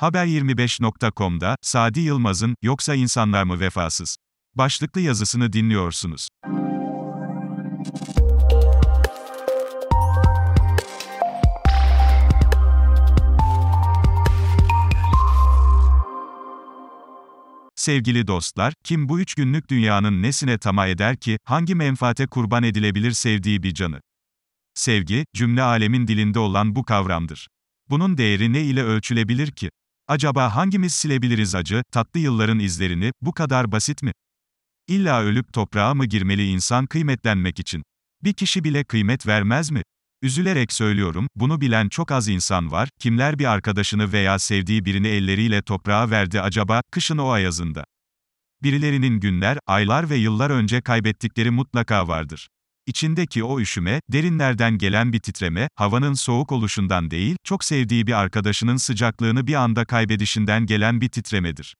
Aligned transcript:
Haber25.com'da 0.00 1.56
Sadi 1.62 2.00
Yılmaz'ın 2.00 2.56
Yoksa 2.62 2.94
insanlar 2.94 3.42
mı 3.42 3.60
vefasız? 3.60 4.16
başlıklı 4.54 5.00
yazısını 5.00 5.52
dinliyorsunuz. 5.52 6.28
Sevgili 17.74 18.26
dostlar, 18.26 18.74
kim 18.84 19.08
bu 19.08 19.20
üç 19.20 19.34
günlük 19.34 19.70
dünyanın 19.70 20.22
nesine 20.22 20.58
tamah 20.58 20.88
eder 20.88 21.16
ki, 21.16 21.38
hangi 21.44 21.74
menfaate 21.74 22.26
kurban 22.26 22.62
edilebilir 22.62 23.12
sevdiği 23.12 23.62
bir 23.62 23.74
canı? 23.74 24.00
Sevgi, 24.74 25.24
cümle 25.34 25.62
alemin 25.62 26.06
dilinde 26.06 26.38
olan 26.38 26.76
bu 26.76 26.84
kavramdır. 26.84 27.48
Bunun 27.90 28.18
değeri 28.18 28.52
ne 28.52 28.62
ile 28.62 28.82
ölçülebilir 28.82 29.50
ki? 29.52 29.70
Acaba 30.08 30.54
hangimiz 30.56 30.94
silebiliriz 30.94 31.54
acı, 31.54 31.82
tatlı 31.92 32.20
yılların 32.20 32.58
izlerini, 32.58 33.12
bu 33.20 33.32
kadar 33.32 33.72
basit 33.72 34.02
mi? 34.02 34.12
İlla 34.88 35.22
ölüp 35.22 35.52
toprağa 35.52 35.94
mı 35.94 36.06
girmeli 36.06 36.46
insan 36.46 36.86
kıymetlenmek 36.86 37.58
için? 37.58 37.82
Bir 38.24 38.32
kişi 38.32 38.64
bile 38.64 38.84
kıymet 38.84 39.26
vermez 39.26 39.70
mi? 39.70 39.82
Üzülerek 40.22 40.72
söylüyorum, 40.72 41.28
bunu 41.34 41.60
bilen 41.60 41.88
çok 41.88 42.12
az 42.12 42.28
insan 42.28 42.70
var, 42.70 42.88
kimler 42.98 43.38
bir 43.38 43.44
arkadaşını 43.44 44.12
veya 44.12 44.38
sevdiği 44.38 44.84
birini 44.84 45.08
elleriyle 45.08 45.62
toprağa 45.62 46.10
verdi 46.10 46.40
acaba, 46.40 46.82
kışın 46.90 47.18
o 47.18 47.28
ayazında. 47.28 47.84
Birilerinin 48.62 49.20
günler, 49.20 49.58
aylar 49.66 50.10
ve 50.10 50.16
yıllar 50.16 50.50
önce 50.50 50.80
kaybettikleri 50.80 51.50
mutlaka 51.50 52.08
vardır. 52.08 52.48
İçindeki 52.86 53.44
o 53.44 53.60
üşüme, 53.60 54.00
derinlerden 54.12 54.78
gelen 54.78 55.12
bir 55.12 55.20
titreme, 55.20 55.68
havanın 55.74 56.14
soğuk 56.14 56.52
oluşundan 56.52 57.10
değil, 57.10 57.36
çok 57.44 57.64
sevdiği 57.64 58.06
bir 58.06 58.12
arkadaşının 58.12 58.76
sıcaklığını 58.76 59.46
bir 59.46 59.54
anda 59.54 59.84
kaybedişinden 59.84 60.66
gelen 60.66 61.00
bir 61.00 61.08
titremedir. 61.08 61.76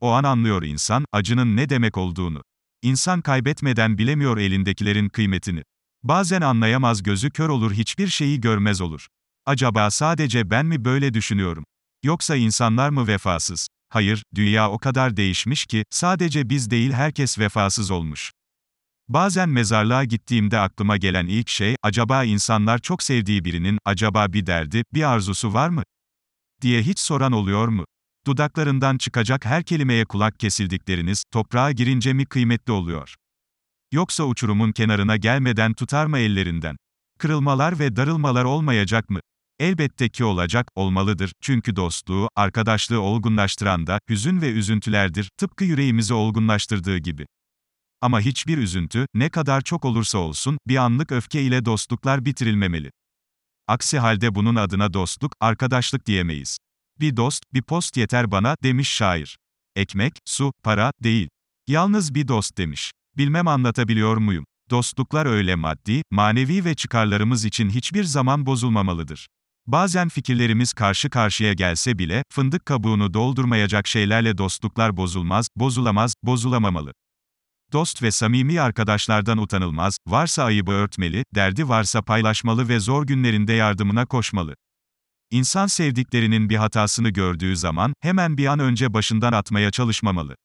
O 0.00 0.10
an 0.10 0.24
anlıyor 0.24 0.62
insan, 0.62 1.04
acının 1.12 1.56
ne 1.56 1.68
demek 1.68 1.96
olduğunu. 1.96 2.42
İnsan 2.82 3.20
kaybetmeden 3.20 3.98
bilemiyor 3.98 4.38
elindekilerin 4.38 5.08
kıymetini. 5.08 5.62
Bazen 6.02 6.40
anlayamaz 6.40 7.02
gözü 7.02 7.30
kör 7.30 7.48
olur 7.48 7.72
hiçbir 7.72 8.08
şeyi 8.08 8.40
görmez 8.40 8.80
olur. 8.80 9.06
Acaba 9.46 9.90
sadece 9.90 10.50
ben 10.50 10.66
mi 10.66 10.84
böyle 10.84 11.14
düşünüyorum? 11.14 11.64
Yoksa 12.04 12.36
insanlar 12.36 12.90
mı 12.90 13.06
vefasız? 13.06 13.68
Hayır, 13.88 14.22
dünya 14.34 14.70
o 14.70 14.78
kadar 14.78 15.16
değişmiş 15.16 15.66
ki, 15.66 15.84
sadece 15.90 16.50
biz 16.50 16.70
değil 16.70 16.92
herkes 16.92 17.38
vefasız 17.38 17.90
olmuş. 17.90 18.32
Bazen 19.08 19.48
mezarlığa 19.48 20.04
gittiğimde 20.04 20.58
aklıma 20.58 20.96
gelen 20.96 21.26
ilk 21.26 21.48
şey, 21.48 21.76
acaba 21.82 22.24
insanlar 22.24 22.78
çok 22.78 23.02
sevdiği 23.02 23.44
birinin, 23.44 23.78
acaba 23.84 24.32
bir 24.32 24.46
derdi, 24.46 24.84
bir 24.94 25.02
arzusu 25.02 25.54
var 25.54 25.68
mı? 25.68 25.82
diye 26.62 26.82
hiç 26.82 26.98
soran 26.98 27.32
oluyor 27.32 27.68
mu? 27.68 27.84
Dudaklarından 28.26 28.98
çıkacak 28.98 29.44
her 29.44 29.62
kelimeye 29.62 30.04
kulak 30.04 30.40
kesildikleriniz, 30.40 31.24
toprağa 31.30 31.72
girince 31.72 32.12
mi 32.12 32.26
kıymetli 32.26 32.72
oluyor? 32.72 33.14
Yoksa 33.92 34.24
uçurumun 34.24 34.72
kenarına 34.72 35.16
gelmeden 35.16 35.74
tutar 35.74 36.06
mı 36.06 36.18
ellerinden? 36.18 36.76
Kırılmalar 37.18 37.78
ve 37.78 37.96
darılmalar 37.96 38.44
olmayacak 38.44 39.10
mı? 39.10 39.20
Elbette 39.58 40.08
ki 40.08 40.24
olacak, 40.24 40.66
olmalıdır, 40.74 41.32
çünkü 41.40 41.76
dostluğu, 41.76 42.28
arkadaşlığı 42.36 43.00
olgunlaştıran 43.00 43.86
da, 43.86 43.98
hüzün 44.10 44.42
ve 44.42 44.50
üzüntülerdir, 44.50 45.30
tıpkı 45.38 45.64
yüreğimizi 45.64 46.14
olgunlaştırdığı 46.14 46.98
gibi. 46.98 47.26
Ama 48.00 48.20
hiçbir 48.20 48.58
üzüntü, 48.58 49.06
ne 49.14 49.28
kadar 49.28 49.60
çok 49.60 49.84
olursa 49.84 50.18
olsun, 50.18 50.58
bir 50.66 50.76
anlık 50.76 51.12
öfke 51.12 51.42
ile 51.42 51.64
dostluklar 51.64 52.24
bitirilmemeli. 52.24 52.90
Aksi 53.68 53.98
halde 53.98 54.34
bunun 54.34 54.56
adına 54.56 54.94
dostluk, 54.94 55.32
arkadaşlık 55.40 56.06
diyemeyiz. 56.06 56.58
Bir 57.00 57.16
dost, 57.16 57.42
bir 57.54 57.62
post 57.62 57.96
yeter 57.96 58.30
bana, 58.30 58.56
demiş 58.62 58.88
şair. 58.88 59.38
Ekmek, 59.76 60.12
su, 60.24 60.52
para, 60.62 60.92
değil. 61.02 61.28
Yalnız 61.68 62.14
bir 62.14 62.28
dost 62.28 62.58
demiş. 62.58 62.92
Bilmem 63.16 63.48
anlatabiliyor 63.48 64.16
muyum? 64.16 64.44
Dostluklar 64.70 65.26
öyle 65.26 65.54
maddi, 65.54 66.02
manevi 66.10 66.64
ve 66.64 66.74
çıkarlarımız 66.74 67.44
için 67.44 67.70
hiçbir 67.70 68.04
zaman 68.04 68.46
bozulmamalıdır. 68.46 69.26
Bazen 69.66 70.08
fikirlerimiz 70.08 70.72
karşı 70.72 71.10
karşıya 71.10 71.52
gelse 71.52 71.98
bile, 71.98 72.24
fındık 72.32 72.66
kabuğunu 72.66 73.14
doldurmayacak 73.14 73.86
şeylerle 73.86 74.38
dostluklar 74.38 74.96
bozulmaz, 74.96 75.48
bozulamaz, 75.56 76.14
bozulamamalı. 76.22 76.92
Dost 77.72 78.02
ve 78.02 78.10
samimi 78.10 78.60
arkadaşlardan 78.60 79.38
utanılmaz, 79.38 79.98
varsa 80.06 80.44
ayıbı 80.44 80.72
örtmeli, 80.72 81.24
derdi 81.34 81.68
varsa 81.68 82.02
paylaşmalı 82.02 82.68
ve 82.68 82.80
zor 82.80 83.06
günlerinde 83.06 83.52
yardımına 83.52 84.06
koşmalı. 84.06 84.54
İnsan 85.30 85.66
sevdiklerinin 85.66 86.50
bir 86.50 86.56
hatasını 86.56 87.08
gördüğü 87.10 87.56
zaman, 87.56 87.94
hemen 88.00 88.38
bir 88.38 88.46
an 88.46 88.58
önce 88.58 88.94
başından 88.94 89.32
atmaya 89.32 89.70
çalışmamalı. 89.70 90.36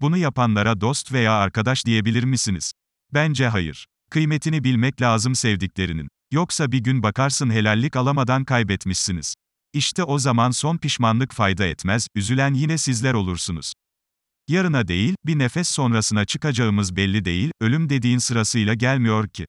Bunu 0.00 0.16
yapanlara 0.16 0.80
dost 0.80 1.12
veya 1.12 1.32
arkadaş 1.32 1.86
diyebilir 1.86 2.24
misiniz? 2.24 2.72
Bence 3.14 3.48
hayır. 3.48 3.86
Kıymetini 4.10 4.64
bilmek 4.64 5.02
lazım 5.02 5.34
sevdiklerinin. 5.34 6.08
Yoksa 6.32 6.72
bir 6.72 6.78
gün 6.78 7.02
bakarsın 7.02 7.50
helallik 7.50 7.96
alamadan 7.96 8.44
kaybetmişsiniz. 8.44 9.34
İşte 9.72 10.04
o 10.04 10.18
zaman 10.18 10.50
son 10.50 10.78
pişmanlık 10.78 11.32
fayda 11.32 11.66
etmez, 11.66 12.06
üzülen 12.14 12.54
yine 12.54 12.78
sizler 12.78 13.14
olursunuz. 13.14 13.72
Yarına 14.48 14.88
değil, 14.88 15.14
bir 15.26 15.38
nefes 15.38 15.68
sonrasına 15.68 16.24
çıkacağımız 16.24 16.96
belli 16.96 17.24
değil, 17.24 17.50
ölüm 17.60 17.88
dediğin 17.88 18.18
sırasıyla 18.18 18.74
gelmiyor 18.74 19.28
ki. 19.28 19.46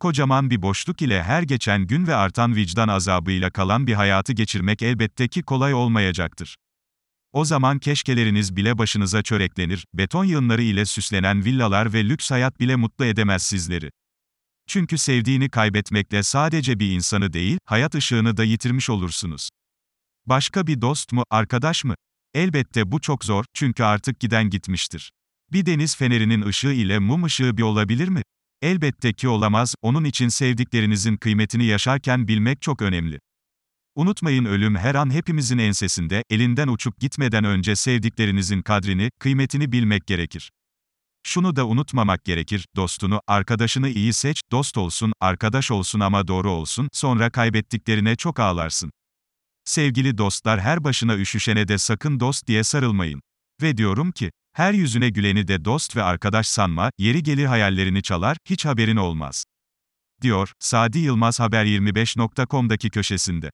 Kocaman 0.00 0.50
bir 0.50 0.62
boşluk 0.62 1.02
ile 1.02 1.22
her 1.22 1.42
geçen 1.42 1.86
gün 1.86 2.06
ve 2.06 2.14
artan 2.14 2.56
vicdan 2.56 2.88
azabıyla 2.88 3.50
kalan 3.50 3.86
bir 3.86 3.94
hayatı 3.94 4.32
geçirmek 4.32 4.82
elbette 4.82 5.28
ki 5.28 5.42
kolay 5.42 5.74
olmayacaktır. 5.74 6.56
O 7.32 7.44
zaman 7.44 7.78
keşkeleriniz 7.78 8.56
bile 8.56 8.78
başınıza 8.78 9.22
çöreklenir, 9.22 9.84
beton 9.94 10.24
yığınları 10.24 10.62
ile 10.62 10.84
süslenen 10.84 11.44
villalar 11.44 11.92
ve 11.92 12.04
lüks 12.04 12.30
hayat 12.30 12.60
bile 12.60 12.76
mutlu 12.76 13.04
edemez 13.04 13.42
sizleri. 13.42 13.90
Çünkü 14.66 14.98
sevdiğini 14.98 15.50
kaybetmekle 15.50 16.22
sadece 16.22 16.80
bir 16.80 16.90
insanı 16.90 17.32
değil, 17.32 17.58
hayat 17.64 17.94
ışığını 17.94 18.36
da 18.36 18.44
yitirmiş 18.44 18.90
olursunuz. 18.90 19.50
Başka 20.26 20.66
bir 20.66 20.80
dost 20.80 21.12
mu, 21.12 21.24
arkadaş 21.30 21.84
mı? 21.84 21.94
Elbette 22.34 22.92
bu 22.92 23.00
çok 23.00 23.24
zor, 23.24 23.44
çünkü 23.54 23.84
artık 23.84 24.20
giden 24.20 24.50
gitmiştir. 24.50 25.12
Bir 25.52 25.66
deniz 25.66 25.96
fenerinin 25.96 26.42
ışığı 26.42 26.72
ile 26.72 26.98
mum 26.98 27.24
ışığı 27.24 27.56
bir 27.56 27.62
olabilir 27.62 28.08
mi? 28.08 28.22
Elbette 28.62 29.12
ki 29.12 29.28
olamaz, 29.28 29.74
onun 29.82 30.04
için 30.04 30.28
sevdiklerinizin 30.28 31.16
kıymetini 31.16 31.64
yaşarken 31.64 32.28
bilmek 32.28 32.62
çok 32.62 32.82
önemli. 32.82 33.18
Unutmayın 33.94 34.44
ölüm 34.44 34.76
her 34.76 34.94
an 34.94 35.12
hepimizin 35.12 35.58
ensesinde, 35.58 36.22
elinden 36.30 36.68
uçup 36.68 37.00
gitmeden 37.00 37.44
önce 37.44 37.76
sevdiklerinizin 37.76 38.62
kadrini, 38.62 39.10
kıymetini 39.20 39.72
bilmek 39.72 40.06
gerekir. 40.06 40.50
Şunu 41.22 41.56
da 41.56 41.66
unutmamak 41.66 42.24
gerekir, 42.24 42.66
dostunu, 42.76 43.20
arkadaşını 43.26 43.88
iyi 43.88 44.12
seç, 44.12 44.42
dost 44.52 44.78
olsun, 44.78 45.12
arkadaş 45.20 45.70
olsun 45.70 46.00
ama 46.00 46.28
doğru 46.28 46.50
olsun, 46.50 46.88
sonra 46.92 47.30
kaybettiklerine 47.30 48.16
çok 48.16 48.40
ağlarsın. 48.40 48.90
Sevgili 49.68 50.18
dostlar 50.18 50.60
her 50.60 50.84
başına 50.84 51.16
üşüşene 51.16 51.68
de 51.68 51.78
sakın 51.78 52.20
dost 52.20 52.46
diye 52.46 52.64
sarılmayın. 52.64 53.20
Ve 53.62 53.76
diyorum 53.76 54.12
ki, 54.12 54.30
her 54.52 54.72
yüzüne 54.72 55.08
güleni 55.08 55.48
de 55.48 55.64
dost 55.64 55.96
ve 55.96 56.02
arkadaş 56.02 56.48
sanma, 56.48 56.90
yeri 56.98 57.22
gelir 57.22 57.44
hayallerini 57.44 58.02
çalar, 58.02 58.36
hiç 58.44 58.64
haberin 58.64 58.96
olmaz. 58.96 59.44
Diyor, 60.22 60.52
Sadi 60.58 60.98
Yılmaz 60.98 61.40
Haber25.com'daki 61.40 62.90
köşesinde. 62.90 63.50